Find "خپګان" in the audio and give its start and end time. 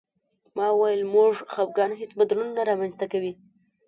1.53-1.91